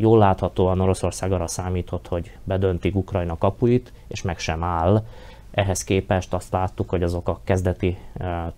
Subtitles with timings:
[0.00, 5.04] jól láthatóan Oroszország arra számított, hogy bedöntik Ukrajna kapuit, és meg sem áll.
[5.50, 7.98] Ehhez képest azt láttuk, hogy azok a kezdeti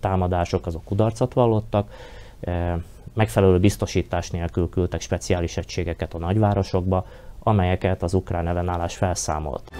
[0.01, 1.91] támadások azok kudarcot vallottak,
[3.15, 7.07] megfelelő biztosítás nélkül küldtek speciális egységeket a nagyvárosokba,
[7.39, 9.71] amelyeket az ukrán ellenállás felszámolt.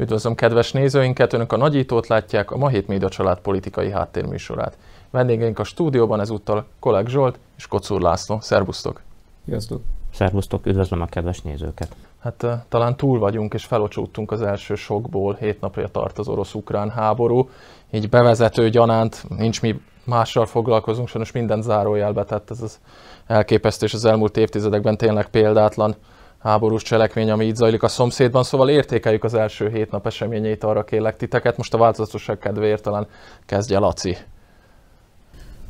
[0.00, 4.78] Üdvözlöm kedves nézőinket, Önök a Nagyítót látják, a Ma Hét Média Család politikai háttérműsorát.
[5.10, 8.40] Vendégeink a stúdióban ezúttal Kolek Zsolt és Kocúr László.
[8.40, 9.00] Szervusztok!
[9.46, 9.80] Sziasztok!
[10.12, 11.96] Szervusztok, üdvözlöm a kedves nézőket!
[12.20, 16.90] Hát uh, talán túl vagyunk és felocsúttunk az első sokból, hét napja tart az orosz-ukrán
[16.90, 17.48] háború.
[17.90, 22.80] Így bevezető gyanánt nincs mi mással foglalkozunk, sajnos minden zárójelbe tett ez az
[23.26, 25.94] elképesztő, és az elmúlt évtizedekben tényleg példátlan
[26.42, 30.84] háborús cselekmény, ami így zajlik a szomszédban, szóval értékeljük az első hét nap eseményeit, arra
[30.84, 31.56] kérlek titeket.
[31.56, 33.06] Most a változatosság kedvéért talán
[33.46, 34.16] kezdje Laci.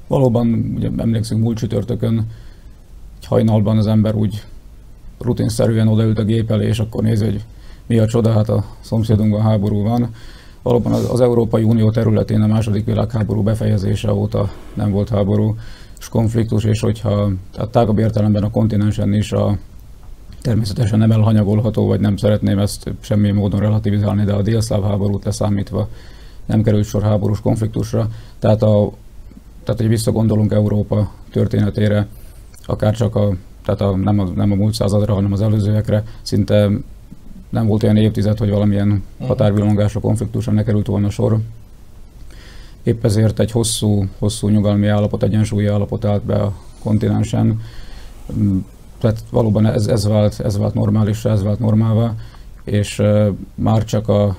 [0.07, 2.27] Valóban, ugye emlékszünk múlt csütörtökön,
[3.19, 4.43] egy hajnalban az ember úgy
[5.19, 7.45] rutinszerűen odaült a gép elé, és akkor nézi, hogy
[7.87, 10.11] mi a csoda, hát a szomszédunkban háború van.
[10.63, 15.57] Valóban az, az Európai Unió területén a második világháború befejezése óta nem volt háború
[15.99, 19.59] és konfliktus, és hogyha a tágabb értelemben a kontinensen is a
[20.41, 25.89] természetesen nem elhanyagolható, vagy nem szeretném ezt semmi módon relativizálni, de a délszláv háborút leszámítva
[26.47, 28.09] nem került sor háborús konfliktusra.
[28.39, 28.93] Tehát, a,
[29.65, 32.07] tehát hogy visszagondolunk Európa történetére,
[32.67, 36.71] akár csak a, tehát a, nem, a, nem a múlt századra, hanem az előzőekre, szinte
[37.49, 39.29] nem volt olyan évtized, hogy valamilyen mhm.
[39.29, 41.39] határvilongásra, konfliktusra ne került volna sor.
[42.83, 46.53] Épp ezért egy hosszú, hosszú nyugalmi állapot, egyensúlyi állapot állt be a
[46.83, 47.61] kontinensen
[49.01, 52.15] tehát valóban ez, ez, vált, ez vált normálisra, ez vált normálva,
[52.65, 54.37] és uh, már csak a,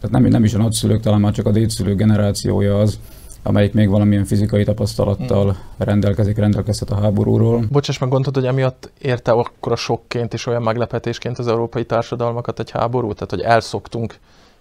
[0.00, 2.98] tehát nem, nem is a nagyszülők, talán már csak a dédszülők generációja az,
[3.42, 5.60] amelyik még valamilyen fizikai tapasztalattal hmm.
[5.78, 7.64] rendelkezik, rendelkezhet a háborúról.
[7.70, 12.58] Bocsáss meg, gondolod, hogy emiatt érte akkor a sokként és olyan meglepetésként az európai társadalmakat
[12.58, 13.12] egy háború?
[13.12, 14.18] Tehát, hogy elszoktunk,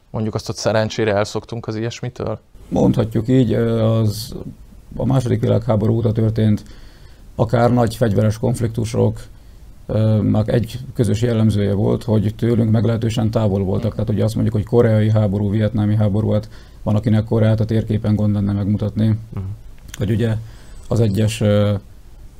[0.10, 2.40] mondjuk azt, hogy szerencsére elszoktunk az ilyesmitől?
[2.68, 4.36] Mondhatjuk így, az
[4.96, 6.64] a második világháború óta történt
[7.36, 9.20] akár nagy fegyveres konfliktusok,
[10.46, 13.92] egy közös jellemzője volt, hogy tőlünk meglehetősen távol voltak.
[13.92, 16.50] Tehát ugye azt mondjuk, hogy koreai háború, vietnámi háború, hát
[16.84, 19.08] van akinek Koreát a térképen gond lenne megmutatni.
[19.08, 19.44] Uh-huh.
[19.98, 20.36] Hogy ugye
[20.88, 21.44] az egyes,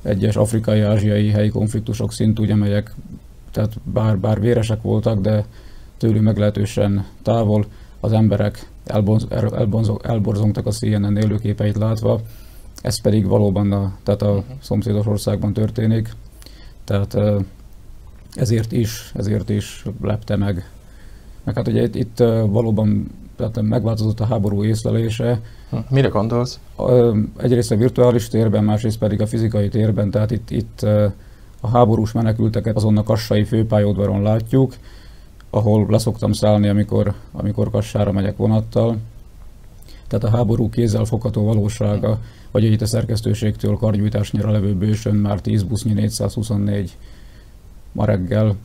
[0.02, 2.94] egyes afrikai, ázsiai helyi konfliktusok szintúgy, amelyek
[3.50, 5.44] tehát bár, bár véresek voltak, de
[5.96, 7.66] tőlünk meglehetősen távol,
[8.00, 12.20] az emberek elbonz, elbonzog, elborzongtak a CNN élőképeit látva,
[12.82, 14.44] ez pedig valóban a, tehát a uh-huh.
[14.60, 16.08] szomszédos országban történik.
[16.90, 17.16] Tehát
[18.32, 20.70] ezért is, ezért is lepte meg.
[21.44, 25.40] Meg hát ugye itt, itt valóban tehát megváltozott a háború észlelése.
[25.70, 26.60] Hm, mire gondolsz?
[27.36, 30.82] Egyrészt a virtuális térben, másrészt pedig a fizikai térben, tehát itt, itt
[31.60, 34.74] a háborús menekülteket azon a kassai főpályaudvaron látjuk,
[35.50, 38.96] ahol leszoktam szállni, amikor, amikor kassára megyek vonattal.
[40.10, 42.18] Tehát a háború kézzel fogható valósága,
[42.50, 46.96] vagy itt a szerkesztőségtől kargyújtásnyira levő bősön már 10 busznyi 424
[47.92, 48.56] ma reggel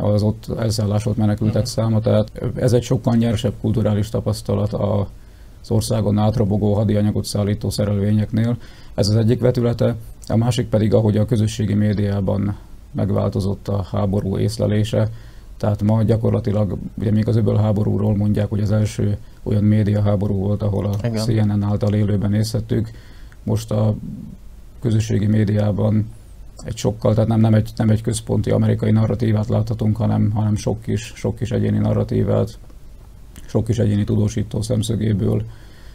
[0.00, 1.68] az ott elszállásolt menekültek uh-huh.
[1.68, 5.08] száma, tehát ez egy sokkal nyersebb kulturális tapasztalat a,
[5.62, 8.56] az országon átrobogó hadianyagot szállító szerelvényeknél.
[8.94, 9.96] Ez az egyik vetülete,
[10.26, 12.56] a másik pedig, ahogy a közösségi médiában
[12.90, 15.08] megváltozott a háború észlelése,
[15.58, 20.34] tehát ma gyakorlatilag, ugye még az öböl háborúról mondják, hogy az első olyan média háború
[20.34, 21.24] volt, ahol a Igen.
[21.24, 22.90] CNN által élőben nézhettük.
[23.42, 23.94] Most a
[24.80, 26.10] közösségi médiában
[26.64, 30.80] egy sokkal, tehát nem, nem, egy, nem egy központi amerikai narratívát láthatunk, hanem, hanem sok
[30.80, 32.58] kis, sok kis egyéni narratívát,
[33.46, 35.42] sok kis egyéni tudósító szemszögéből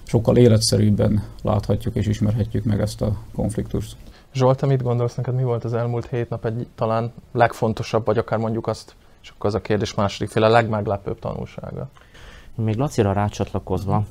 [0.04, 3.96] sokkal életszerűbben láthatjuk és ismerhetjük meg ezt a konfliktust.
[4.34, 8.18] Zsolt, te mit gondolsz neked, mi volt az elmúlt hét nap egy talán legfontosabb, vagy
[8.18, 11.90] akár mondjuk azt, és akkor az a kérdés második féle legmeglepőbb tanulsága?
[12.56, 14.06] Még Lacira rácsatlakozva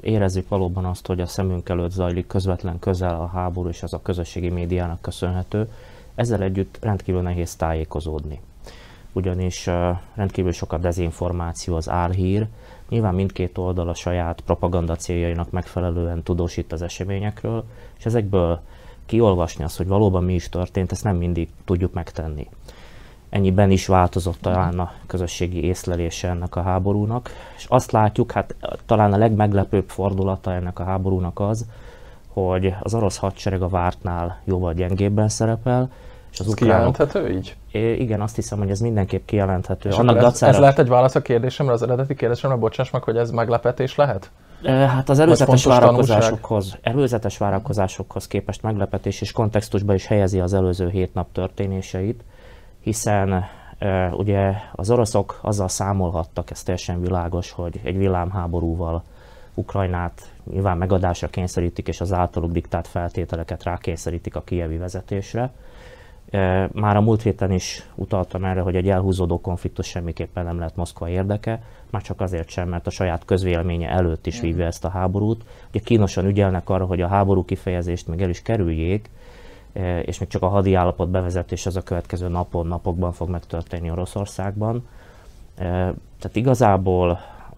[0.00, 4.02] érezzük valóban azt, hogy a szemünk előtt zajlik közvetlen közel a háború, és az a
[4.02, 5.70] közösségi médiának köszönhető.
[6.14, 8.40] Ezzel együtt rendkívül nehéz tájékozódni.
[9.12, 9.66] Ugyanis
[10.14, 12.46] rendkívül sok a dezinformáció, az álhír.
[12.88, 17.64] Nyilván mindkét oldal a saját propaganda céljainak megfelelően tudósít az eseményekről,
[17.98, 18.60] és ezekből
[19.06, 22.48] kiolvasni azt, hogy valóban mi is történt, ezt nem mindig tudjuk megtenni
[23.30, 27.30] ennyiben is változott talán a közösségi észlelése ennek a háborúnak.
[27.56, 28.54] És azt látjuk, hát
[28.86, 31.66] talán a legmeglepőbb fordulata ennek a háborúnak az,
[32.28, 35.90] hogy az orosz hadsereg a vártnál jóval gyengébben szerepel,
[36.32, 36.94] és az ez ukránok...
[36.94, 37.56] kijelenthető így?
[37.70, 39.88] É, igen, azt hiszem, hogy ez mindenképp kijelenthető.
[39.88, 40.52] És Annak ez, dacára...
[40.52, 44.30] ez lehet egy válasz a kérdésemre, az eredeti kérdésemre, bocsáss meg, hogy ez meglepetés lehet?
[44.64, 51.14] Hát az előzetes várakozásokhoz, előzetes várakozásokhoz képest meglepetés és kontextusba is helyezi az előző hét
[51.14, 52.24] nap történéseit,
[52.80, 53.44] hiszen
[54.12, 59.02] ugye az oroszok azzal számolhattak, ez teljesen világos, hogy egy villámháborúval
[59.54, 65.50] Ukrajnát nyilván megadásra kényszerítik, és az általuk diktált feltételeket rákényszerítik a kievi vezetésre.
[66.72, 71.08] Már a múlt héten is utaltam erre, hogy egy elhúzódó konfliktus semmiképpen nem lehet Moszkva
[71.08, 75.44] érdeke, már csak azért sem, mert a saját közvéleménye előtt is vívja ezt a háborút.
[75.68, 79.10] Ugye kínosan ügyelnek arra, hogy a háború kifejezést meg el is kerüljék,
[80.04, 84.88] és még csak a hadi állapot bevezetés az a következő napon, napokban fog megtörténni Oroszországban.
[85.56, 87.10] Tehát igazából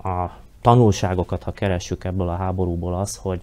[0.02, 0.30] a
[0.60, 3.40] tanulságokat, ha keressük ebből a háborúból az, hogy,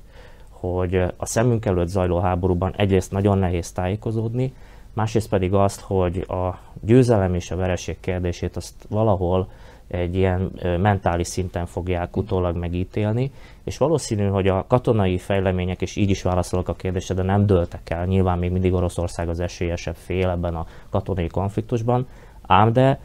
[0.50, 4.54] hogy a szemünk előtt zajló háborúban egyrészt nagyon nehéz tájékozódni,
[4.94, 9.48] másrészt pedig azt, hogy a győzelem és a vereség kérdését azt valahol
[9.90, 10.52] egy ilyen
[10.82, 13.32] mentális szinten fogják utólag megítélni,
[13.64, 17.90] és valószínű, hogy a katonai fejlemények, és így is válaszolok a kérdésre, de nem dőltek
[17.90, 22.08] el, nyilván még mindig Oroszország az esélyesebb fél ebben a katonai konfliktusban,
[22.42, 23.00] ám de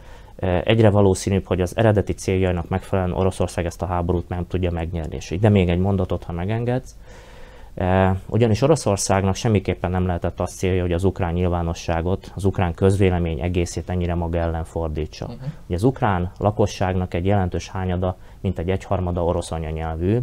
[0.64, 5.16] egyre valószínűbb, hogy az eredeti céljainak megfelelően Oroszország ezt a háborút nem tudja megnyerni.
[5.16, 6.96] És de még egy mondatot, ha megengedsz.
[8.26, 13.90] Ugyanis Oroszországnak semmiképpen nem lehetett azt célja, hogy az ukrán nyilvánosságot, az ukrán közvélemény egészét
[13.90, 15.24] ennyire maga ellen fordítsa.
[15.24, 15.42] Uh-huh.
[15.66, 20.18] Ugye az ukrán lakosságnak egy jelentős hányada, mint egy egyharmada orosz anyanyelvű,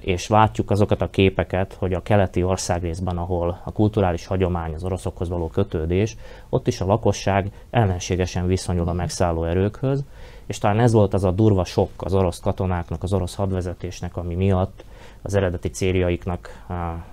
[0.00, 5.28] és látjuk azokat a képeket, hogy a keleti országrészben, ahol a kulturális hagyomány, az oroszokhoz
[5.28, 6.16] való kötődés,
[6.48, 10.04] ott is a lakosság ellenségesen viszonyul a megszálló erőkhöz,
[10.46, 14.34] és talán ez volt az a durva sok az orosz katonáknak, az orosz hadvezetésnek, ami
[14.34, 14.84] miatt
[15.24, 16.64] az eredeti céljaiknak,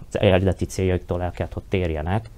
[0.10, 2.30] az eredeti céljaiktól el kellett, hogy térjenek,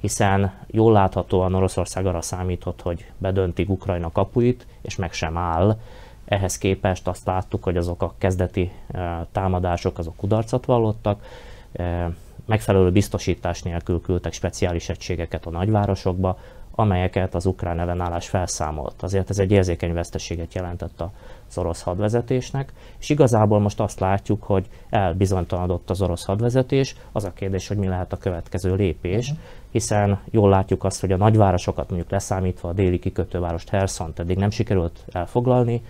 [0.00, 5.78] hiszen jól láthatóan Oroszország arra számított, hogy bedöntik Ukrajna kapuit, és meg sem áll,
[6.24, 11.24] ehhez képest azt láttuk, hogy azok a kezdeti eh, támadások azok kudarcot vallottak,
[11.72, 12.06] eh,
[12.46, 16.38] megfelelő biztosítás nélkül küldtek speciális egységeket a nagyvárosokba,
[16.74, 19.02] amelyeket az ukrán ellenállás felszámolt.
[19.02, 21.04] Azért ez egy érzékeny veszteséget jelentett
[21.48, 26.96] az orosz hadvezetésnek, és igazából most azt látjuk, hogy elbizonytalanodott az orosz hadvezetés.
[27.12, 29.32] Az a kérdés, hogy mi lehet a következő lépés,
[29.70, 34.50] hiszen jól látjuk azt, hogy a nagyvárosokat mondjuk leszámítva a déli kikötővárost Herszont eddig nem
[34.50, 35.82] sikerült elfoglalni,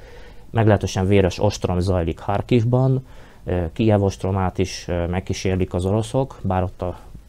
[0.50, 3.06] meglehetősen véres ostrom zajlik Harkivban,
[3.72, 6.84] Kijev ostromát is megkísérlik az oroszok, bár ott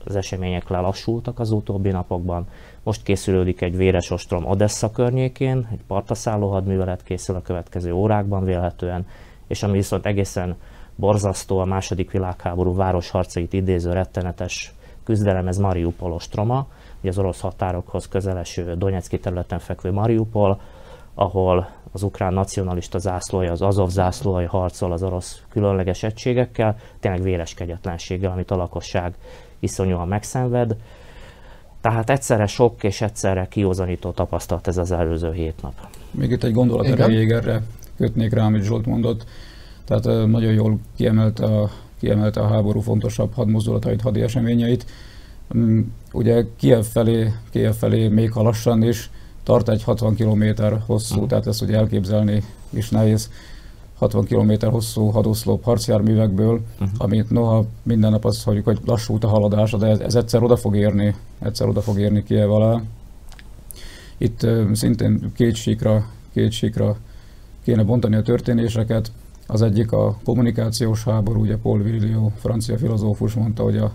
[0.05, 2.47] az események lelassultak az utóbbi napokban.
[2.85, 9.07] Most készülődik egy véres ostrom Odessa környékén, egy partaszálló hadművelet készül a következő órákban vélhetően,
[9.47, 10.55] és ami viszont egészen
[10.95, 14.73] borzasztó a második világháború városharcait idéző rettenetes
[15.03, 16.67] küzdelem, ez Mariupol ostroma,
[16.99, 20.61] ugye az orosz határokhoz közeleső Donetszki területen fekvő Mariupol,
[21.13, 27.53] ahol az ukrán nacionalista zászlója, az Azov zászlója harcol az orosz különleges egységekkel, tényleg véres
[27.53, 29.15] kegyetlenséggel, amit a lakosság
[29.59, 30.75] iszonyúan megszenved.
[31.85, 35.73] Tehát egyszerre sok és egyszerre kiózanító tapasztalat ez az előző hét nap.
[36.11, 37.61] Még itt egy gondolat erejéig erre
[37.97, 39.25] kötnék rá, amit Zsolt mondott.
[39.83, 44.85] Tehát nagyon jól kiemelte a, kiemelte a háború fontosabb hadmozdulatait, hadi eseményeit.
[45.57, 45.79] Mm,
[46.13, 49.09] ugye Kiev felé, Kiev felé még ha lassan is,
[49.43, 50.43] tart egy 60 km
[50.85, 51.29] hosszú, uh-huh.
[51.29, 53.29] tehát ezt ugye elképzelni is nehéz,
[53.95, 56.89] 60 km hosszú hadoszlop harcjárművekből, uh-huh.
[56.97, 60.55] amit noha minden nap azt mondjuk, hogy lassult a haladása, de ez, ez egyszer oda
[60.55, 62.81] fog érni, egyszer oda fog érni Kiev alá.
[64.17, 66.97] Itt uh, szintén két síkra, két síkra
[67.63, 69.11] kéne bontani a történéseket.
[69.47, 73.93] Az egyik a kommunikációs háború, ugye Paul Virilio, francia filozófus mondta, hogy a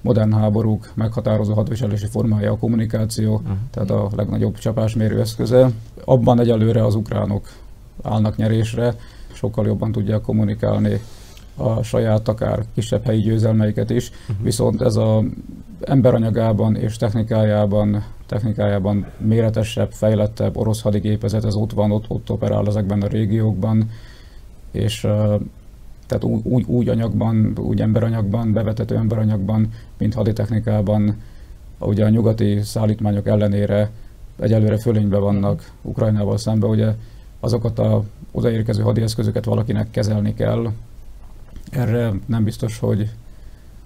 [0.00, 3.56] modern háborúk meghatározó hadviselési formája a kommunikáció, uh-huh.
[3.70, 5.70] tehát a legnagyobb csapásmérő eszköze.
[6.04, 7.48] Abban egyelőre az ukránok
[8.02, 8.94] állnak nyerésre,
[9.34, 11.00] sokkal jobban tudják kommunikálni
[11.56, 14.44] a saját, akár kisebb helyi győzelmeiket is, uh-huh.
[14.44, 15.22] viszont ez a
[15.80, 23.02] emberanyagában és technikájában, technikájában méretesebb, fejlettebb orosz hadigépezet, ez ott van, ott, ott operál ezekben
[23.02, 23.90] a régiókban,
[24.70, 25.00] és
[26.06, 31.16] tehát úgy, úgy, úgy anyagban, úgy emberanyagban, bevetető emberanyagban, mint haditechnikában,
[31.78, 33.90] ugye a nyugati szállítmányok ellenére
[34.40, 36.94] egyelőre fölényben vannak Ukrajnával szemben, ugye
[37.44, 40.72] azokat a odaérkező hadieszközöket valakinek kezelni kell.
[41.70, 43.10] Erre nem biztos, hogy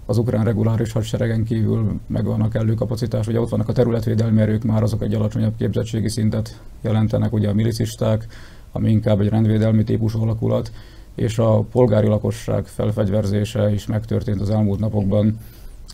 [0.05, 3.27] az ukrán reguláris hadseregen kívül megvannak kellő kapacitás.
[3.27, 7.53] Ugye ott vannak a területvédelmi erők, már azok egy alacsonyabb képzettségi szintet jelentenek, ugye a
[7.53, 8.27] milicisták,
[8.71, 10.71] ami inkább egy rendvédelmi típusú alakulat
[11.15, 15.39] és a polgári lakosság felfegyverzése is megtörtént az elmúlt napokban,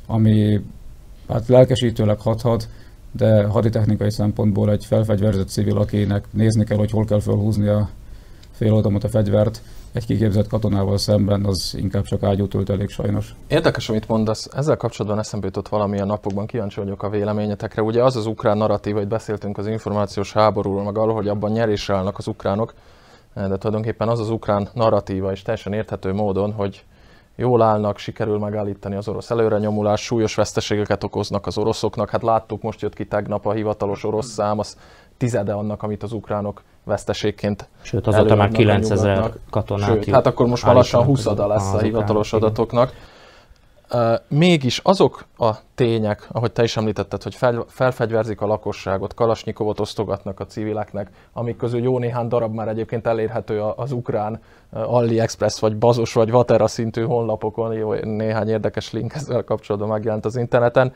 [0.05, 0.61] ami
[1.27, 2.69] hát lelkesítőleg hathat,
[3.15, 7.89] de haditechnikai szempontból egy felfegyverzett civil, akinek nézni kell, hogy hol kell felhúzni a
[8.51, 9.61] félautomata fegyvert
[9.93, 13.35] egy kiképzett katonával szemben, az inkább csak ágyútult elég sajnos.
[13.47, 14.49] Érdekes, amit mondasz.
[14.53, 17.81] Ezzel kapcsolatban eszembe jutott valami a napokban, kíváncsi vagyok a véleményetekre.
[17.81, 21.95] Ugye az az ukrán narratív, hogy beszéltünk az információs háborúról, meg arról, hogy abban nyerésre
[21.95, 22.73] állnak az ukránok,
[23.33, 26.83] de tulajdonképpen az az ukrán narratíva is teljesen érthető módon, hogy
[27.35, 32.09] jól állnak, sikerül megállítani az orosz előrenyomulás, súlyos veszteségeket okoznak az oroszoknak.
[32.09, 34.77] Hát láttuk, most jött ki tegnap a hivatalos orosz szám, az
[35.17, 40.65] tizede annak, amit az ukránok veszteségként Sőt, azóta már 9000 katonát Sőt, hát akkor most
[40.65, 42.89] már lassan 20 lesz a hivatalos adatoknak.
[42.89, 43.12] Uh,
[44.27, 50.39] mégis azok a tények, ahogy te is említetted, hogy fel, felfegyverzik a lakosságot, kalasnyikovot osztogatnak
[50.39, 56.13] a civileknek, amik közül jó néhány darab már egyébként elérhető az ukrán AliExpress, vagy Bazos,
[56.13, 60.93] vagy Vatera szintű honlapokon, jó, néhány érdekes link ezzel kapcsolatban megjelent az interneten.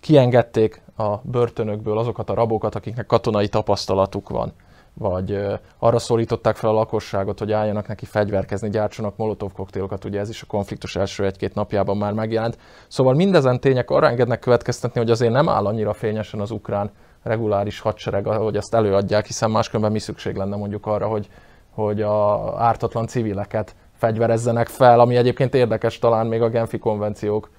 [0.00, 4.52] Kiengedték a börtönökből azokat a rabokat, akiknek katonai tapasztalatuk van
[4.98, 10.28] vagy arra szólították fel a lakosságot, hogy álljanak neki fegyverkezni, gyártsanak molotov koktélokat, ugye ez
[10.28, 12.58] is a konfliktus első egy-két napjában már megjelent.
[12.88, 16.90] Szóval mindezen tények arra engednek következtetni, hogy azért nem áll annyira fényesen az ukrán
[17.22, 21.28] reguláris hadsereg, ahogy azt előadják, hiszen máskülönben mi szükség lenne mondjuk arra, hogy,
[21.70, 27.50] hogy a ártatlan civileket fegyverezzenek fel, ami egyébként érdekes talán még a Genfi konvenciók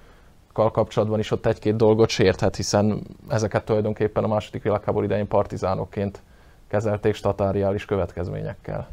[0.52, 6.22] kapcsolatban is ott egy-két dolgot sérthet, hiszen ezeket tulajdonképpen a második világháború idején partizánokként
[6.70, 8.88] kezelték statáriális következményekkel.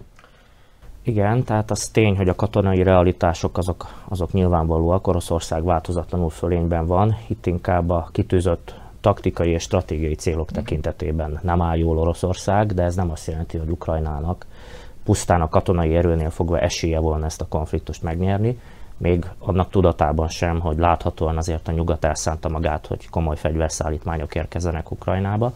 [1.02, 7.18] Igen, tehát az tény, hogy a katonai realitások azok, azok nyilvánvalóak, Oroszország változatlanul fölényben van,
[7.28, 12.96] itt inkább a kitűzött taktikai és stratégiai célok tekintetében nem áll jól Oroszország, de ez
[12.96, 14.46] nem azt jelenti, hogy Ukrajnának
[15.04, 18.60] pusztán a katonai erőnél fogva esélye volna ezt a konfliktust megnyerni,
[18.98, 24.92] még annak tudatában sem, hogy láthatóan azért a nyugat elszánta magát, hogy komoly fegyverszállítmányok érkezenek
[24.92, 25.54] Ukrajnába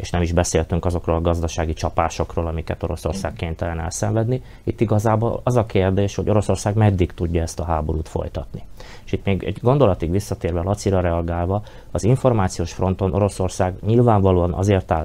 [0.00, 4.42] és nem is beszéltünk azokról a gazdasági csapásokról, amiket Oroszország kénytelen elszenvedni.
[4.64, 8.62] Itt igazából az a kérdés, hogy Oroszország meddig tudja ezt a háborút folytatni.
[9.04, 15.04] És itt még egy gondolatig visszatérve Lacira reagálva, az információs fronton Oroszország nyilvánvalóan azért áll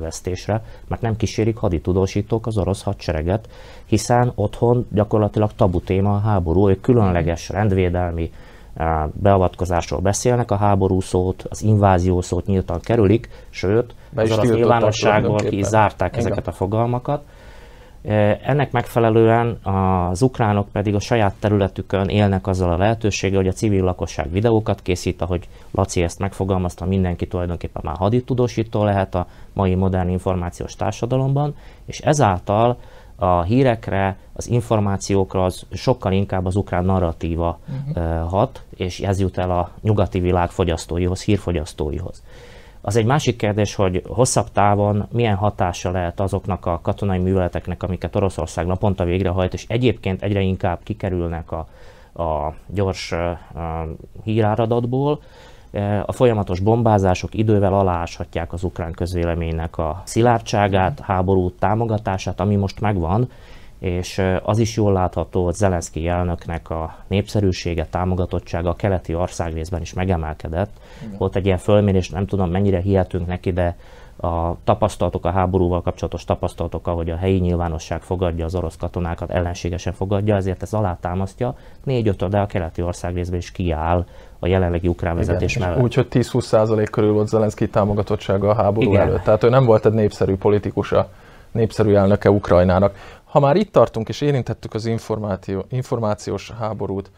[0.87, 3.49] mert nem kísérik haditudósítók az orosz hadsereget,
[3.85, 8.31] hiszen otthon gyakorlatilag tabu téma a háború, ők különleges rendvédelmi
[9.13, 15.37] beavatkozásról beszélnek, a háború szót, az invázió szót nyíltan kerülik, sőt, Be az orosz nyilvánosságból
[15.37, 16.25] ki zárták Igen.
[16.25, 17.23] ezeket a fogalmakat.
[18.43, 23.83] Ennek megfelelően az ukránok pedig a saját területükön élnek azzal a lehetőséggel, hogy a civil
[23.83, 30.09] lakosság videókat készít, ahogy Laci ezt megfogalmazta, mindenki tulajdonképpen már haditudósító lehet a mai modern
[30.09, 31.55] információs társadalomban,
[31.85, 32.77] és ezáltal
[33.15, 38.29] a hírekre, az információkra az sokkal inkább az ukrán narratíva uh-huh.
[38.29, 42.23] hat, és ez jut el a nyugati világ fogyasztóihoz, hírfogyasztóihoz.
[42.81, 48.15] Az egy másik kérdés, hogy hosszabb távon milyen hatása lehet azoknak a katonai műveleteknek, amiket
[48.15, 51.67] Oroszország naponta végrehajt, és egyébként egyre inkább kikerülnek a,
[52.23, 53.87] a gyors a
[54.23, 55.21] híráradatból,
[56.05, 63.29] a folyamatos bombázások idővel aláshatják az ukrán közvéleménynek a szilárdságát, háború támogatását, ami most megvan,
[63.79, 69.93] és az is jól látható, hogy Zelenszky elnöknek a népszerűsége, támogatottsága a keleti országrészben is
[69.93, 70.71] megemelkedett.
[71.05, 71.15] Igen.
[71.17, 73.75] Volt egy ilyen fölmérés, nem tudom mennyire hihetünk neki, de
[74.17, 79.93] a tapasztalatok, a háborúval kapcsolatos tapasztalatok, ahogy a helyi nyilvánosság fogadja az orosz katonákat, ellenségesen
[79.93, 81.55] fogadja, ezért ez alátámasztja.
[81.83, 84.05] Négy de a keleti országrészben is kiáll
[84.39, 85.81] a jelenlegi ukrán vezetés mellett.
[85.81, 89.01] Úgyhogy 10-20 körül volt Zelenszky támogatottsága a háború Igen.
[89.01, 89.23] előtt.
[89.23, 91.09] Tehát ő nem volt egy népszerű politikusa,
[91.51, 92.95] népszerű elnöke Ukrajnának.
[93.23, 97.11] Ha már itt tartunk és érintettük az információ, információs háborút,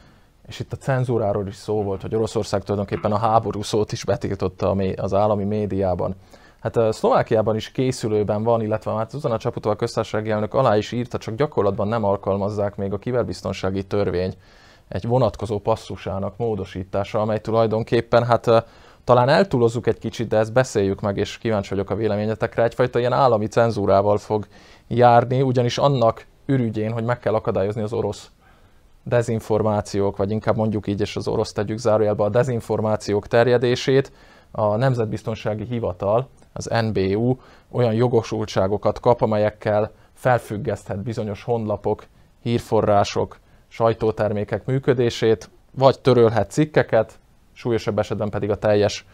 [0.47, 4.75] és itt a cenzúráról is szó volt, hogy Oroszország tulajdonképpen a háború szót is betiltotta
[4.95, 6.15] az állami médiában.
[6.59, 10.91] Hát a Szlovákiában is készülőben van, illetve már Zuzana Csaputó a köztársasági elnök alá is
[10.91, 14.33] írta, csak gyakorlatban nem alkalmazzák még a kiberbiztonsági törvény
[14.88, 18.65] egy vonatkozó passzusának módosítása, amely tulajdonképpen hát
[19.03, 23.13] talán eltúlozzuk egy kicsit, de ezt beszéljük meg, és kíváncsi vagyok a véleményetekre, egyfajta ilyen
[23.13, 24.48] állami cenzúrával fog
[24.88, 28.32] járni, ugyanis annak ürügyén, hogy meg kell akadályozni az orosz
[29.03, 34.12] dezinformációk, vagy inkább mondjuk így, és az orosz tegyük zárójelbe a dezinformációk terjedését,
[34.51, 37.36] a Nemzetbiztonsági Hivatal, az NBU
[37.72, 42.06] olyan jogosultságokat kap, amelyekkel felfüggeszthet bizonyos honlapok,
[42.41, 47.19] hírforrások, sajtótermékek működését, vagy törölhet cikkeket,
[47.53, 49.05] súlyosabb esetben pedig a teljes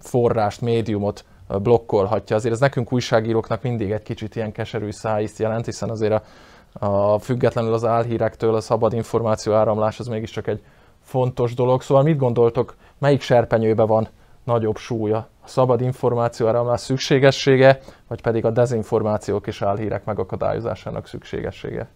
[0.00, 2.36] forrást, médiumot blokkolhatja.
[2.36, 6.22] Azért ez nekünk újságíróknak mindig egy kicsit ilyen keserű szájízt jelent, hiszen azért
[6.72, 10.62] a, a függetlenül az álhírektől a szabad információ áramlás az mégiscsak egy
[11.02, 11.82] fontos dolog.
[11.82, 14.08] Szóval mit gondoltok, melyik serpenyőbe van
[14.44, 21.88] nagyobb súlya a szabad információ áramlás szükségessége, vagy pedig a dezinformációk és álhírek megakadályozásának szükségessége?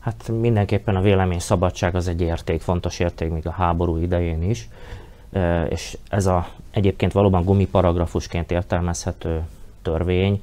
[0.00, 4.68] Hát mindenképpen a vélemény szabadság az egy érték, fontos érték még a háború idején is,
[5.68, 9.42] és ez a egyébként valóban gumiparagrafusként értelmezhető
[9.82, 10.42] törvény,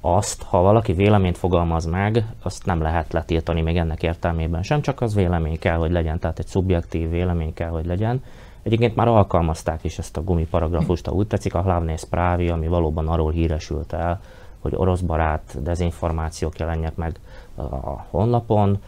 [0.00, 5.00] azt, ha valaki véleményt fogalmaz meg, azt nem lehet letiltani még ennek értelmében sem, csak
[5.00, 8.22] az vélemény kell, hogy legyen, tehát egy szubjektív vélemény kell, hogy legyen.
[8.62, 13.08] Egyébként már alkalmazták is ezt a gumiparagrafust, ha úgy tetszik, a Hlavné Správi, ami valóban
[13.08, 14.20] arról híresült el,
[14.58, 17.18] hogy orosz barát dezinformációk jelenjek meg
[17.58, 18.82] a honlapon,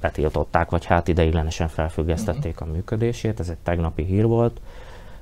[0.00, 4.60] letiltották, vagy hát ideiglenesen felfüggesztették a működését, ez egy tegnapi hír volt.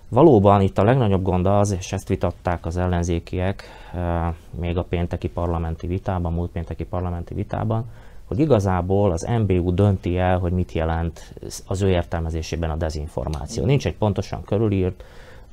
[0.09, 3.64] Valóban itt a legnagyobb gond az, és ezt vitatták az ellenzékiek
[4.50, 7.85] még a pénteki parlamenti vitában, múlt pénteki parlamenti vitában,
[8.25, 11.35] hogy igazából az MBU dönti el, hogy mit jelent
[11.66, 13.64] az ő értelmezésében a dezinformáció.
[13.64, 15.04] Nincs egy pontosan körülírt,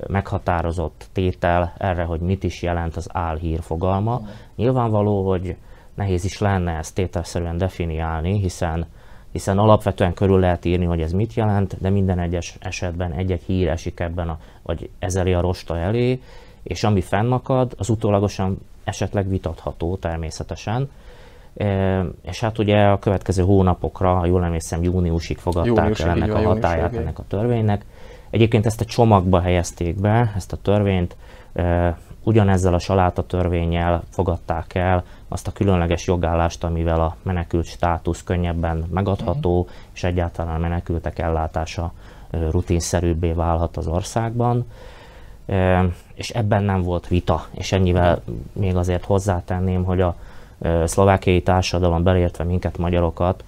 [0.07, 4.21] meghatározott tétel erre, hogy mit is jelent az álhír fogalma.
[4.55, 5.55] Nyilvánvaló, hogy
[5.99, 8.85] nehéz is lenne ezt tételszerűen definiálni, hiszen
[9.31, 13.67] hiszen alapvetően körül lehet írni, hogy ez mit jelent, de minden egyes esetben egy-egy hír
[13.67, 16.21] esik ebben, a, vagy ezeli a rosta elé,
[16.63, 20.89] és ami fennakad, az utólagosan esetleg vitatható természetesen.
[21.57, 26.33] E, és hát ugye a következő hónapokra, ha jól emlékszem, júniusig fogadták júniusig, el ennek
[26.33, 27.85] a hatáját, ennek a törvénynek.
[28.29, 31.15] Egyébként ezt a csomagba helyezték be, ezt a törvényt,
[31.53, 38.23] e, ugyanezzel a saláta törvényel fogadták el azt a különleges jogállást, amivel a menekült státusz
[38.23, 39.75] könnyebben megadható, uh-huh.
[39.93, 41.91] és egyáltalán a menekültek ellátása
[42.29, 44.65] rutinszerűbbé válhat az országban.
[46.13, 48.21] És ebben nem volt vita, és ennyivel
[48.53, 50.15] még azért hozzátenném, hogy a
[50.85, 53.43] szlovákiai társadalom belértve minket magyarokat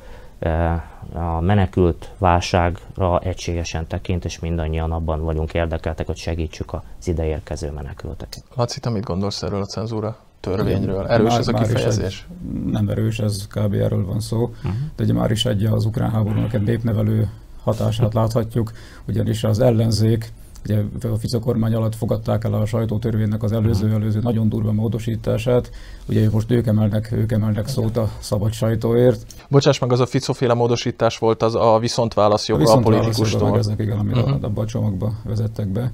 [1.13, 8.43] a menekült válságra egységesen tekint, és mindannyian abban vagyunk érdekeltek, hogy segítsük az ideérkező menekülteket.
[8.55, 11.07] Laci, te mit gondolsz erről a cenzúra törvényről?
[11.07, 12.27] Erős már, ez a kifejezés?
[12.29, 13.73] Egy, nem erős, ez kb.
[13.73, 14.71] erről van szó, uh-huh.
[14.95, 17.29] de ugye már is egy az ukrán háborúnak egy népnevelő
[17.63, 18.71] hatását láthatjuk,
[19.07, 20.33] ugyanis az ellenzék
[20.65, 25.71] Ugye a Fico kormány alatt fogadták el a sajtótörvénynek az előző-előző nagyon durva módosítását.
[26.07, 29.25] Ugye most ők emelnek, ők emelnek szót a szabad sajtóért.
[29.49, 32.13] Bocsáss meg, az a Fico-féle módosítás volt az a viszont
[32.45, 33.57] joga a, a politikustól.
[33.57, 34.31] Ezek, igen, amit uh-huh.
[34.31, 34.43] Mhm.
[34.43, 35.91] abban a csomagba vezettek be.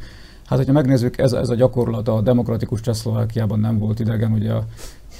[0.48, 4.66] Hát, hogyha megnézzük, ez, ez a gyakorlat a demokratikus Csehszlovákiában nem volt idegen, ugye a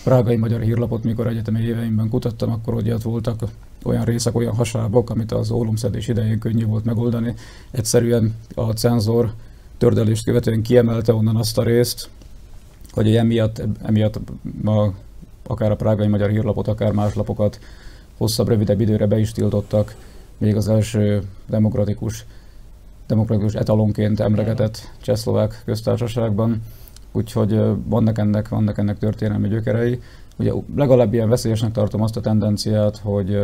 [0.04, 3.40] prágai magyar hírlapot, mikor egyetemi éveimben kutattam, akkor ugye ott voltak
[3.84, 7.34] olyan részek, olyan hasábok, amit az ólomszedés idején könnyű volt megoldani.
[7.72, 9.34] Egyszerűen a cenzor
[9.78, 12.10] tördelést követően kiemelte onnan azt a részt,
[12.92, 14.20] hogy emiatt, emiatt
[14.62, 14.94] ma
[15.48, 17.60] akár a prágai magyar hírlapot, akár más lapokat
[18.18, 19.96] hosszabb, rövidebb időre be is tiltottak,
[20.38, 22.26] még az első demokratikus,
[23.08, 26.62] demokratikus etalonként emlegetett csehszlovák köztársaságban
[27.12, 30.02] úgyhogy vannak ennek, vannak ennek történelmi gyökerei.
[30.38, 33.40] Ugye legalább ilyen veszélyesnek tartom azt a tendenciát, hogy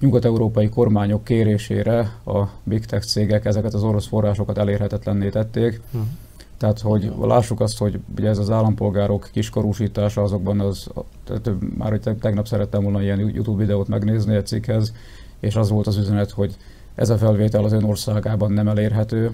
[0.00, 5.80] nyugat-európai kormányok kérésére a big tech cégek ezeket az orosz forrásokat elérhetetlenné tették.
[5.86, 6.08] Uh-huh.
[6.56, 10.86] Tehát, hogy lássuk azt, hogy ugye ez az állampolgárok kiskorúsítása azokban az,
[11.24, 14.92] tehát már hogy tegnap szerettem volna ilyen YouTube videót megnézni egy cikkhez,
[15.40, 16.56] és az volt az üzenet, hogy
[16.94, 19.30] ez a felvétel az ön országában nem elérhető,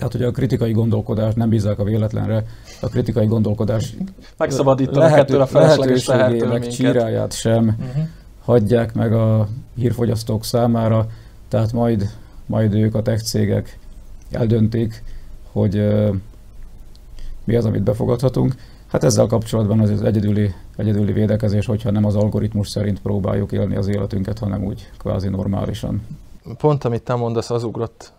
[0.00, 2.44] tehát, hogy a kritikai gondolkodás, nem bízzák a véletlenre,
[2.80, 3.96] a kritikai gondolkodás
[4.36, 8.04] megszabadítanak lehető, ettől a felesleges lehetőségének csíráját sem uh-huh.
[8.44, 11.06] hagyják meg a hírfogyasztók számára,
[11.48, 12.10] tehát majd,
[12.46, 13.78] majd ők a tech cégek
[14.30, 15.02] eldöntik,
[15.52, 16.14] hogy uh,
[17.44, 18.54] mi az, amit befogadhatunk.
[18.86, 23.76] Hát ezzel kapcsolatban az, az egyedüli, egyedüli védekezés, hogyha nem az algoritmus szerint próbáljuk élni
[23.76, 26.02] az életünket, hanem úgy kvázi normálisan.
[26.58, 28.12] Pont amit te mondasz, az ugrott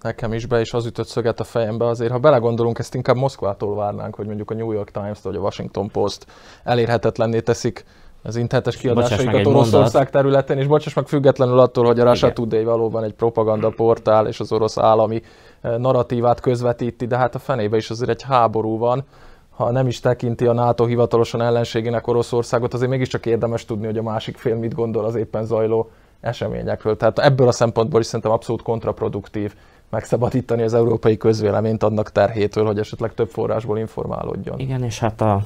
[0.00, 1.86] nekem is be, és az ütött szöget a fejembe.
[1.86, 5.40] Azért, ha belegondolunk, ezt inkább Moszkvától várnánk, hogy mondjuk a New York times vagy a
[5.40, 6.26] Washington Post
[6.64, 7.84] elérhetetlenné teszik
[8.22, 12.34] az internetes kiadásaikat Oroszország területén, és bocsáss meg függetlenül attól, hogy a Russia Igen.
[12.34, 15.22] Today valóban egy propaganda portál, és az orosz állami
[15.60, 19.04] eh, narratívát közvetíti, de hát a fenébe is azért egy háború van,
[19.50, 24.02] ha nem is tekinti a NATO hivatalosan ellenségének Oroszországot, azért mégiscsak érdemes tudni, hogy a
[24.02, 26.96] másik fél mit gondol az éppen zajló eseményekről.
[26.96, 29.54] Tehát ebből a szempontból is szerintem abszolút kontraproduktív
[29.90, 34.58] megszabadítani az európai közvéleményt annak terhétől, hogy esetleg több forrásból informálódjon.
[34.58, 35.42] Igen, és hát a,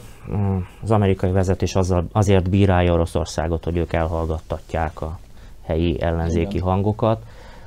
[0.82, 5.18] az amerikai vezetés azzal, azért bírálja Oroszországot, hogy ők elhallgattatják a
[5.62, 6.68] helyi ellenzéki Igen.
[6.68, 7.22] hangokat.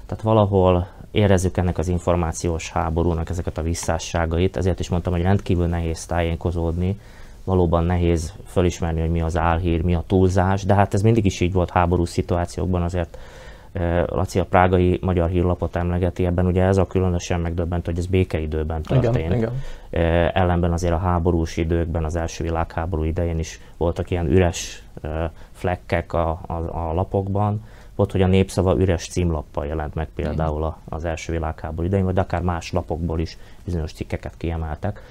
[0.06, 5.68] Tehát valahol érezzük ennek az információs háborúnak ezeket a visszásságait, ezért is mondtam, hogy rendkívül
[5.68, 7.00] nehéz tájékozódni,
[7.48, 11.40] valóban nehéz fölismerni, hogy mi az álhír, mi a túlzás, de hát ez mindig is
[11.40, 13.18] így volt háborús szituációkban, azért
[14.06, 18.82] Laci a prágai magyar hírlapot emlegeti, ebben ugye ez a különösen megdöbbentő, hogy ez békeidőben
[18.82, 19.16] történt.
[19.16, 20.32] Igen, igen.
[20.34, 24.84] Ellenben azért a háborús időkben, az első világháború idején is voltak ilyen üres
[25.52, 27.64] flekkek a, a, a lapokban,
[27.96, 32.42] volt, hogy a népszava üres címlappal jelent meg például az első világháború idején, vagy akár
[32.42, 35.02] más lapokból is bizonyos cikkeket kiemeltek.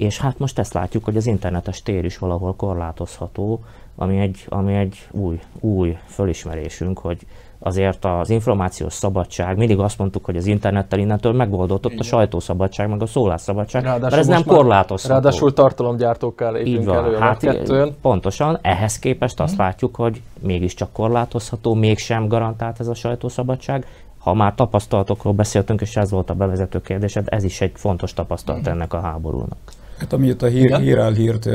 [0.00, 3.60] És hát most ezt látjuk, hogy az internetes tér is valahol korlátozható,
[3.96, 7.18] ami egy, ami egy új, új fölismerésünk, hogy
[7.58, 13.02] azért az információs szabadság, mindig azt mondtuk, hogy az internettel innentől megoldódott a sajtószabadság, meg
[13.02, 15.14] a szólásszabadság, ráadásul mert ez nem korlátozható.
[15.14, 17.94] Ráadásul tartalomgyártókkal lépünk elő hát, kettőn.
[18.02, 19.64] Pontosan, ehhez képest azt hmm.
[19.64, 23.86] látjuk, hogy mégiscsak korlátozható, mégsem garantált ez a sajtószabadság.
[24.18, 28.60] Ha már tapasztalatokról beszéltünk, és ez volt a bevezető kérdésed, ez is egy fontos tapasztalat
[28.60, 28.72] hmm.
[28.72, 29.58] ennek a háborúnak.
[30.00, 31.46] Hát amit a hír, hír elhírt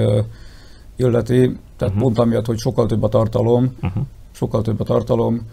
[0.95, 2.01] illeti, tehát uh-huh.
[2.01, 4.03] pont amiatt, hogy sokkal több a tartalom, uh-huh.
[4.31, 5.47] sokkal több a tartalom,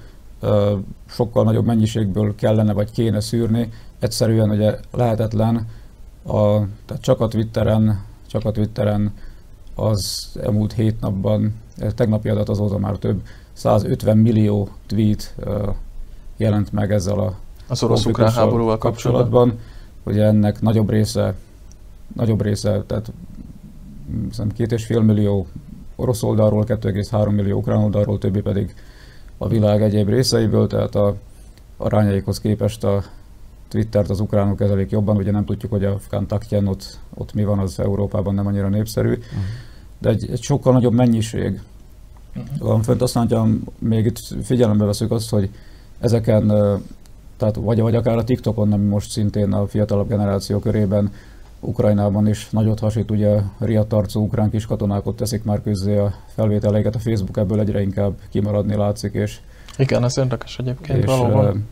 [1.06, 5.66] sokkal nagyobb mennyiségből kellene vagy kéne szűrni, egyszerűen ugye lehetetlen,
[6.26, 9.14] a, tehát csak a Twitteren, csak a Twitteren
[9.74, 11.54] az elmúlt hét napban,
[11.94, 15.34] tegnapi adat azóta már több, 150 millió tweet
[16.36, 17.34] jelent meg ezzel a
[17.68, 19.58] az orosz háborúval kapcsolatban.
[20.04, 21.34] Ugye ennek nagyobb része,
[22.14, 23.12] nagyobb része, tehát
[24.54, 25.46] két és fél millió
[25.96, 28.74] orosz oldalról, 2,3 millió ukrán oldalról, többi pedig
[29.38, 31.16] a világ egyéb részeiből, tehát a
[31.76, 33.02] arányaikhoz képest a
[33.68, 37.58] Twittert az ukránok kezelik jobban, ugye nem tudjuk, hogy a Kantaktyen ott, ott mi van,
[37.58, 39.42] az Európában nem annyira népszerű, uh-huh.
[39.98, 41.60] de egy, egy sokkal nagyobb mennyiség
[42.36, 42.58] uh-huh.
[42.58, 43.02] van fönt.
[43.02, 43.48] Aztán, hogyha
[43.78, 45.50] még itt figyelembe veszük azt, hogy
[45.98, 46.46] ezeken,
[47.36, 51.12] tehát vagy, vagy akár a TikTokon, ami most szintén a fiatalabb generáció körében
[51.64, 56.94] Ukrajnában is nagyot hasít, ugye riadt arcú ukrán kis katonákat teszik már közzé a felvételeiket,
[56.94, 59.40] a Facebook ebből egyre inkább kimaradni látszik, és
[59.76, 61.68] igen, ez érdekes egyébként és, valóban.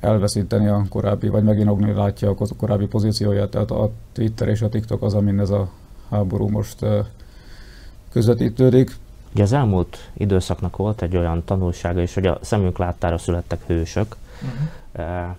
[0.00, 5.02] elveszíteni a korábbi, vagy meginogni látja a korábbi pozícióját, tehát a Twitter és a TikTok
[5.02, 5.68] az, amin ez a
[6.10, 6.86] háború most
[8.12, 8.96] közvetítődik.
[9.32, 14.16] Ugye az elmúlt időszaknak volt egy olyan tanulsága is, hogy a szemünk láttára születtek hősök,
[14.42, 14.68] uh-huh.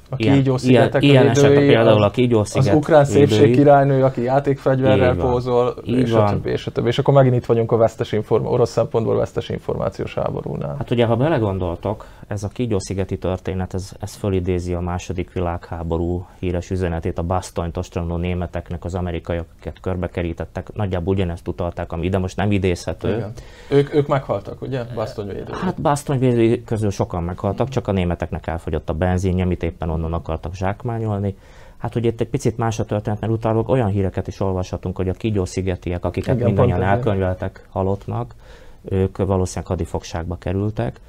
[0.09, 5.75] A kígyószigetek ilyen, ilyen esetben például a kígyósziget Az ukrán szépség királynő, aki játékfegyverrel pózol,
[5.83, 6.87] és a többi, és a többi.
[6.87, 10.75] És akkor megint itt vagyunk a vesztes inform- orosz szempontból vesztes információs háborúnál.
[10.77, 16.69] Hát ugye, ha belegondoltok, ez a kígyószigeti történet, ez, ez fölidézi a második világháború híres
[16.69, 20.73] üzenetét, a Bastonyt ostranó németeknek az amerikaiakat körbekerítettek.
[20.73, 23.15] Nagyjából ugyanezt utalták, ami ide most nem idézhető.
[23.15, 23.31] Igen.
[23.69, 24.83] Ők, ők meghaltak, ugye?
[24.95, 25.55] Basztonyvédők.
[25.55, 30.55] Hát Basztonyvédők közül sokan meghaltak, csak a németeknek elfogyott a benzinje, amit éppen onnan akartak
[30.55, 31.35] zsákmányolni.
[31.77, 35.09] Hát hogy itt egy picit más a történet, mert utána olyan híreket is olvashatunk, hogy
[35.09, 38.35] a kígyószigetiek, akiket Igen, mindannyian elkönyveltek halottnak,
[38.83, 40.99] ők valószínűleg hadifogságba kerültek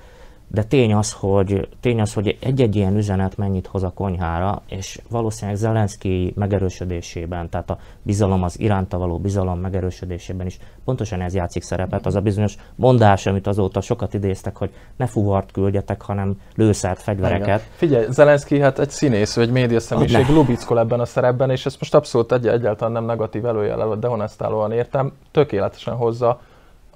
[0.48, 5.00] de tény az, hogy, tény az, hogy egy-egy ilyen üzenet mennyit hoz a konyhára, és
[5.10, 11.62] valószínűleg Zelenszky megerősödésében, tehát a bizalom, az iránta való bizalom megerősödésében is pontosan ez játszik
[11.62, 12.06] szerepet.
[12.06, 17.46] Az a bizonyos mondás, amit azóta sokat idéztek, hogy ne fuvart küldjetek, hanem lőszert fegyvereket.
[17.46, 17.60] Igen.
[17.70, 21.94] Figyelj, Zelenszky hát egy színész, egy média személyiség, lubickol ebben a szerepben, és ezt most
[21.94, 26.40] abszolút egy, egyáltalán nem negatív előjellel, vagy dehonestálóan értem, tökéletesen hozza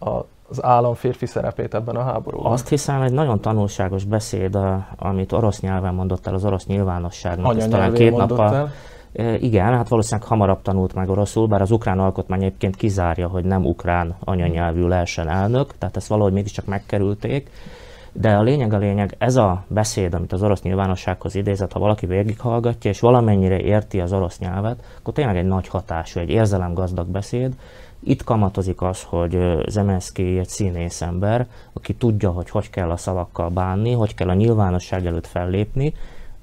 [0.00, 2.52] a az állam férfi szerepét ebben a háborúban.
[2.52, 4.58] Azt hiszem, egy nagyon tanulságos beszéd,
[4.96, 7.46] amit orosz nyelven mondott el az orosz nyilvánosságnak.
[7.46, 8.54] Anya talán két nappal.
[8.54, 8.70] El.
[9.12, 13.44] E, igen, hát valószínűleg hamarabb tanult meg oroszul, bár az ukrán alkotmány egyébként kizárja, hogy
[13.44, 17.50] nem ukrán anyanyelvű lehessen elnök, tehát ezt valahogy mégiscsak megkerülték.
[18.12, 22.06] De a lényeg a lényeg, ez a beszéd, amit az orosz nyilvánossághoz idézett, ha valaki
[22.06, 27.54] végighallgatja, és valamennyire érti az orosz nyelvet, akkor tényleg egy nagy hatású, egy érzelemgazdag beszéd,
[28.02, 33.48] itt kamatozik az, hogy Zemenszky egy színész ember, aki tudja, hogy hogy kell a szavakkal
[33.48, 35.94] bánni, hogy kell a nyilvánosság előtt fellépni.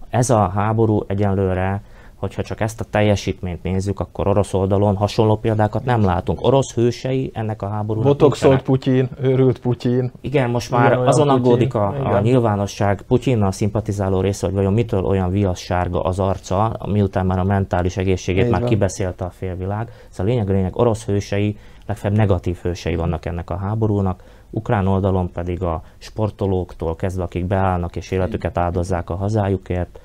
[0.10, 1.82] Ez a háború egyenlőre
[2.18, 6.44] hogyha csak ezt a teljesítményt nézzük, akkor orosz oldalon hasonló példákat nem látunk.
[6.44, 10.12] Orosz hősei ennek a háborúnak Botoxolt Putyin, őrült Putyin.
[10.22, 15.30] Igen, most már azon aggódik a, a nyilvánosság Putyinnal szimpatizáló része, hogy vajon mitől olyan
[15.30, 18.60] viassárga az arca, miután már a mentális egészségét Igen.
[18.60, 19.92] már kibeszélte a félvilág.
[20.10, 25.64] Szóval lényeg, lényeg orosz hősei, legfeljebb negatív hősei vannak ennek a háborúnak, ukrán oldalon pedig
[25.64, 30.00] a sportolóktól kezdve, akik beállnak és életüket áldozzák a hazájukért,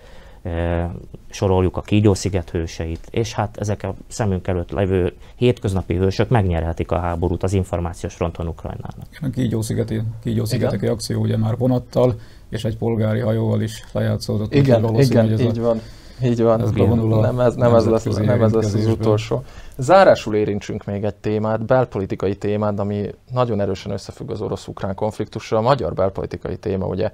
[1.31, 6.99] soroljuk a Kígyósziget hőseit, és hát ezek a szemünk előtt levő hétköznapi hősök megnyerhetik a
[6.99, 9.07] háborút az információs fronton Ukrajnának.
[9.21, 12.15] A Kígyószigeti, Kígyószigeteki akció ugye már vonattal
[12.49, 14.55] és egy polgári hajóval is lejátszódott.
[14.55, 15.81] Igen, igen, ez így a, van.
[16.25, 19.43] Így van, ez nem ez, nem ez lesz, nem ez lesz az utolsó.
[19.77, 25.59] Zárásul érintsünk még egy témát, belpolitikai témát, ami nagyon erősen összefügg az orosz-ukrán konfliktussal.
[25.59, 27.11] A magyar belpolitikai téma ugye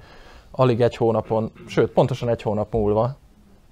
[0.59, 3.17] alig egy hónapon, sőt, pontosan egy hónap múlva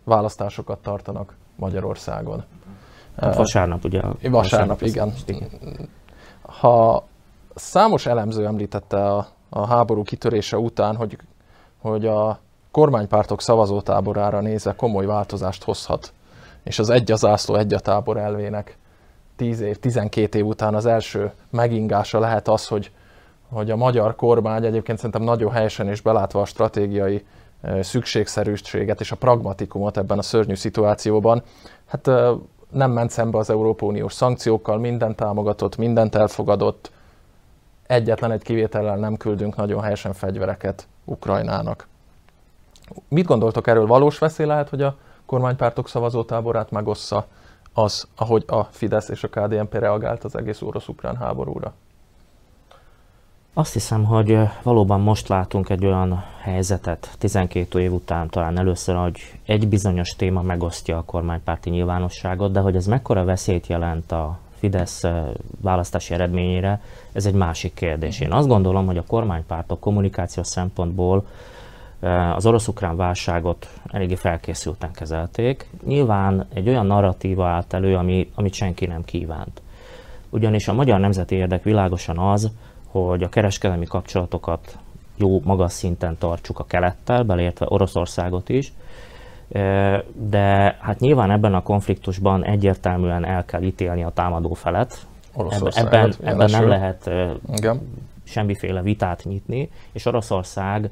[0.05, 2.45] választásokat tartanak Magyarországon.
[3.17, 4.01] Hát vasárnap, ugye?
[4.01, 5.13] Vasárnap, vasárnap igen.
[6.43, 7.05] Ha
[7.55, 11.19] számos elemző említette a, a háború kitörése után, hogy,
[11.79, 12.39] hogy a
[12.71, 16.13] kormánypártok szavazótáborára nézve komoly változást hozhat,
[16.63, 18.79] és az egy a zászló, egy a tábor elvének
[19.37, 22.91] 10 év, 12 év után az első megingása lehet az, hogy,
[23.49, 27.25] hogy a magyar kormány egyébként szerintem nagyon helyesen és belátva a stratégiai
[27.81, 31.43] szükségszerűséget és a pragmatikumot ebben a szörnyű szituációban,
[31.87, 32.11] hát
[32.71, 36.91] nem ment szembe az Európai Uniós szankciókkal, mindent támogatott, mindent elfogadott,
[37.87, 41.87] egyetlen egy kivétellel nem küldünk nagyon helyesen fegyvereket Ukrajnának.
[43.09, 43.87] Mit gondoltok erről?
[43.87, 47.27] Valós veszély lehet, hogy a kormánypártok szavazótáborát megossza
[47.73, 51.75] az, ahogy a Fidesz és a KDNP reagált az egész orosz-ukrán háborúra?
[53.59, 59.39] Azt hiszem, hogy valóban most látunk egy olyan helyzetet, 12 év után talán először, hogy
[59.47, 65.05] egy bizonyos téma megosztja a kormánypárti nyilvánosságot, de hogy ez mekkora veszélyt jelent a Fidesz
[65.61, 66.81] választási eredményére,
[67.13, 68.21] ez egy másik kérdés.
[68.21, 71.27] Én azt gondolom, hogy a kormánypártok kommunikációs szempontból
[72.35, 75.71] az orosz-ukrán válságot eléggé felkészülten kezelték.
[75.87, 79.63] Nyilván egy olyan narratíva állt elő, ami, amit senki nem kívánt.
[80.31, 82.51] Ugyanis a magyar nemzeti érdek világosan az,
[83.05, 84.79] hogy a kereskedelmi kapcsolatokat
[85.17, 88.73] jó magas szinten tartsuk a kelettel, beleértve Oroszországot is,
[90.13, 95.07] de hát nyilván ebben a konfliktusban egyértelműen el kell ítélni a támadó felet.
[95.75, 97.11] Ebben, ebben nem lehet
[97.57, 97.81] Igen.
[98.25, 100.91] semmiféle vitát nyitni, és Oroszország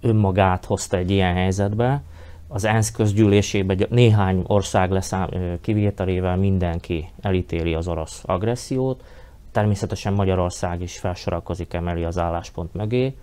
[0.00, 2.02] önmagát hozta egy ilyen helyzetbe.
[2.48, 5.28] Az ENSZ közgyűlésében néhány ország leszám,
[5.60, 9.02] kivételével mindenki elítéli az orosz agressziót,
[9.58, 13.16] természetesen Magyarország is felsorakozik emeli az álláspont mögé.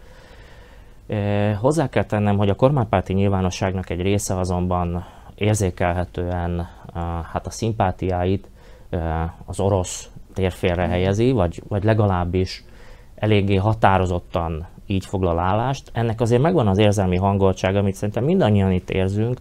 [1.60, 6.68] Hozzá kell tennem, hogy a kormánypárti nyilvánosságnak egy része azonban érzékelhetően
[7.32, 8.50] hát a szimpátiáit
[9.46, 12.64] az orosz térfélre helyezi, vagy, vagy legalábbis
[13.16, 15.90] eléggé határozottan így foglal állást.
[15.94, 19.40] Ennek azért megvan az érzelmi hangoltsága, amit szerintem mindannyian itt érzünk.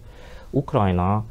[0.49, 1.23] Ukrajna,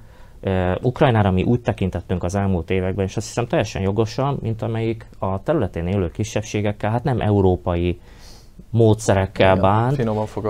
[0.83, 5.43] Ukrajnára mi úgy tekintettünk az elmúlt években, és azt hiszem teljesen jogosan, mint amelyik a
[5.43, 8.01] területén élő kisebbségekkel, hát nem európai
[8.71, 9.95] módszerekkel Igen, bán.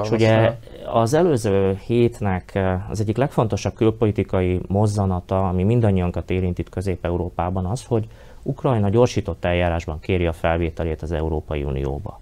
[0.03, 0.59] és ugye
[0.93, 2.59] az előző hétnek
[2.91, 8.07] az egyik legfontosabb külpolitikai mozzanata, ami mindannyiunkat érint itt Közép-Európában az, hogy
[8.43, 12.21] Ukrajna gyorsított eljárásban kéri a felvételét az Európai Unióba.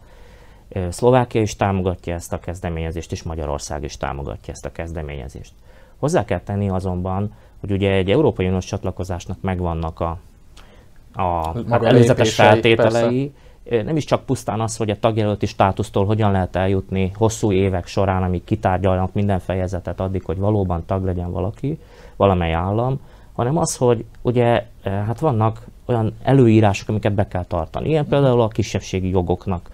[0.88, 5.52] Szlovákia is támogatja ezt a kezdeményezést, és Magyarország is támogatja ezt a kezdeményezést.
[5.98, 7.32] Hozzá kell tenni azonban,
[7.62, 10.18] hogy ugye egy Európai Uniós csatlakozásnak megvannak a,
[11.12, 13.32] a hát előzetes feltételei,
[13.64, 13.82] persze.
[13.82, 18.22] nem is csak pusztán az, hogy a tagjelölti státusztól hogyan lehet eljutni hosszú évek során,
[18.22, 21.78] amíg kitárgyalnak minden fejezetet addig, hogy valóban tag legyen valaki,
[22.16, 23.00] valamely állam,
[23.32, 27.88] hanem az, hogy ugye hát vannak olyan előírások, amiket be kell tartani.
[27.88, 29.70] Ilyen például a kisebbségi jogoknak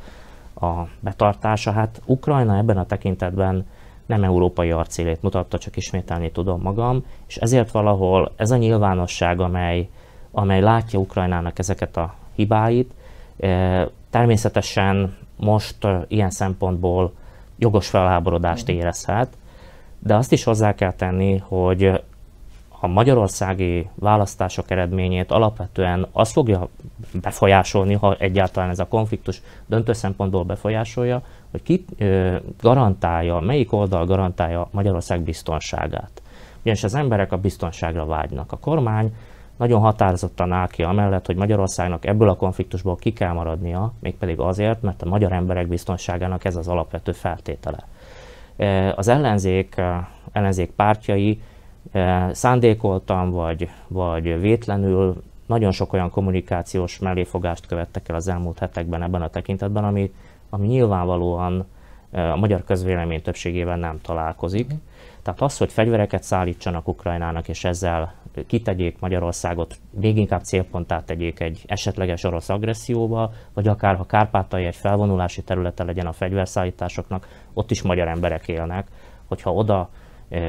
[0.60, 0.70] a
[1.00, 1.72] betartása.
[1.72, 3.66] Hát Ukrajna ebben a tekintetben
[4.08, 9.88] nem európai arcélét mutatta, csak ismételni tudom magam, és ezért valahol ez a nyilvánosság, amely,
[10.30, 12.92] amely látja Ukrajnának ezeket a hibáit,
[13.36, 17.12] eh, természetesen most eh, ilyen szempontból
[17.58, 19.28] jogos felháborodást érezhet,
[19.98, 22.00] de azt is hozzá kell tenni, hogy
[22.80, 26.68] a magyarországi választások eredményét alapvetően az fogja
[27.22, 31.84] befolyásolni, ha egyáltalán ez a konfliktus döntő szempontból befolyásolja, hogy ki
[32.60, 36.22] garantálja, melyik oldal garantálja Magyarország biztonságát.
[36.60, 38.52] Ugyanis az emberek a biztonságra vágynak.
[38.52, 39.14] A kormány
[39.56, 44.82] nagyon határozottan áll ki amellett, hogy Magyarországnak ebből a konfliktusból ki kell maradnia, mégpedig azért,
[44.82, 47.84] mert a magyar emberek biztonságának ez az alapvető feltétele.
[48.94, 49.82] Az ellenzék,
[50.32, 51.42] ellenzék pártjai
[52.30, 59.22] szándékoltam, vagy, vagy vétlenül nagyon sok olyan kommunikációs melléfogást követtek el az elmúlt hetekben ebben
[59.22, 60.12] a tekintetben, ami,
[60.50, 61.66] ami nyilvánvalóan
[62.12, 64.66] a magyar közvélemény többségével nem találkozik.
[64.66, 64.80] Uh-huh.
[65.22, 68.14] Tehát az, hogy fegyvereket szállítsanak Ukrajnának, és ezzel
[68.46, 74.76] kitegyék Magyarországot, még inkább célponttá tegyék egy esetleges orosz agresszióba, vagy akár ha Kárpátai egy
[74.76, 78.88] felvonulási területe legyen a fegyverszállításoknak, ott is magyar emberek élnek,
[79.26, 79.88] hogyha oda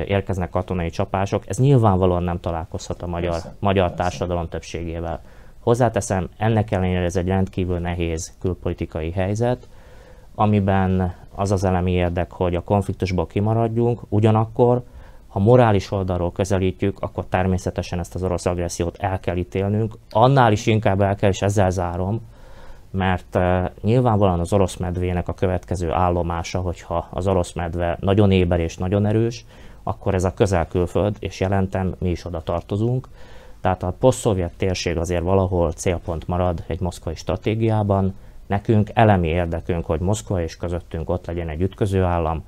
[0.06, 4.04] érkeznek katonai csapások, ez nyilvánvalóan nem találkozhat a magyar, persze, magyar persze.
[4.04, 5.22] társadalom többségével.
[5.60, 9.70] Hozzáteszem, ennek ellenére ez egy rendkívül nehéz külpolitikai helyzet,
[10.40, 14.84] amiben az az elemi érdek, hogy a konfliktusból kimaradjunk, ugyanakkor,
[15.28, 20.66] ha morális oldalról közelítjük, akkor természetesen ezt az orosz agressziót el kell ítélnünk, annál is
[20.66, 22.22] inkább el kell, és ezzel zárom,
[22.92, 23.40] mert
[23.82, 29.06] nyilvánvalóan az orosz medvének a következő állomása, hogyha az orosz medve nagyon éber és nagyon
[29.06, 29.46] erős,
[29.84, 33.08] akkor ez a közel-külföld, és jelentem, mi is oda tartozunk.
[33.62, 38.16] Tehát a poszt térség azért valahol célpont marad egy moszkvai stratégiában.
[38.50, 42.44] Nekünk elemi érdekünk, hogy Moszkva és közöttünk ott legyen egy ütköző állam,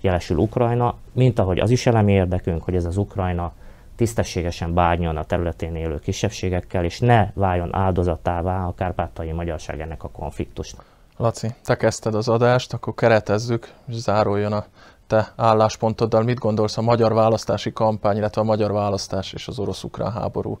[0.00, 3.52] jelesül Ukrajna, mint ahogy az is elemi érdekünk, hogy ez az Ukrajna
[3.96, 10.08] tisztességesen bánjon a területén élő kisebbségekkel, és ne váljon áldozatává a kárpátai magyarság ennek a
[10.08, 10.84] konfliktusnak.
[11.16, 14.64] Laci, te kezdted az adást, akkor keretezzük, és záruljon a
[15.06, 16.22] te álláspontoddal.
[16.22, 20.58] Mit gondolsz a magyar választási kampány, illetve a magyar választás és az orosz-ukrán háború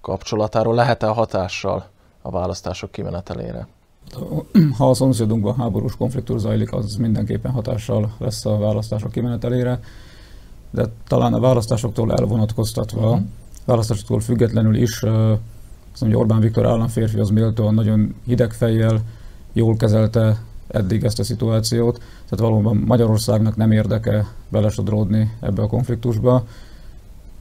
[0.00, 0.74] kapcsolatáról?
[0.74, 1.84] Lehet-e hatással
[2.22, 3.66] a választások kimenetelére?
[4.76, 9.80] Ha a szomszédunkban háborús konfliktus zajlik, az mindenképpen hatással lesz a választások kimenetelére
[10.76, 13.26] de talán a választásoktól elvonatkoztatva, uh-huh.
[13.64, 15.02] választásoktól függetlenül is,
[15.92, 19.02] azt hogy Orbán Viktor államférfi az méltóan nagyon hideg fejjel
[19.52, 26.46] jól kezelte eddig ezt a szituációt, tehát valóban Magyarországnak nem érdeke belesodródni ebbe a konfliktusba.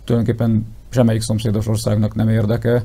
[0.04, 2.84] Tulajdonképpen semmelyik szomszédos országnak nem érdeke,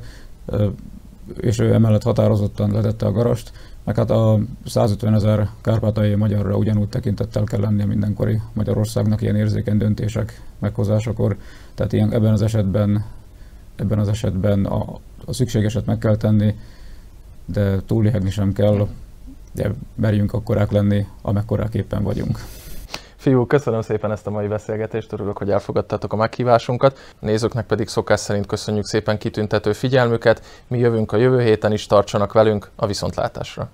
[1.36, 3.52] és ő emellett határozottan letette a garast
[3.84, 9.76] meg hát a 150 ezer kárpátai magyarra ugyanúgy tekintettel kell lennie mindenkori Magyarországnak ilyen érzékeny
[9.76, 11.36] döntések meghozásakor.
[11.74, 13.04] Tehát ilyen, ebben az esetben,
[13.76, 16.54] ebben az esetben a, a szükségeset meg kell tenni,
[17.44, 18.88] de túlihegni sem kell,
[19.52, 22.38] de merjünk akkorák lenni, amekkorák éppen vagyunk.
[23.20, 26.98] Fiú, köszönöm szépen ezt a mai beszélgetést, örülök, hogy elfogadtátok a meghívásunkat.
[27.20, 30.44] A nézőknek pedig szokás szerint köszönjük szépen kitüntető figyelmüket.
[30.66, 33.68] Mi jövünk a jövő héten is, tartsanak velünk a viszontlátásra.